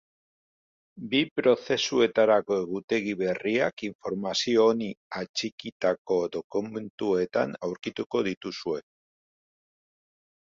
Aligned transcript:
Bi 1.09 1.19
prozesuetarako 1.39 2.55
egutegi 2.61 3.11
berriak 3.19 3.83
informazio 3.87 4.65
honi 4.71 4.87
atxikitako 5.19 6.17
dokumentuetan 6.37 7.53
aurkituko 7.69 8.23
dituzue. 8.29 8.81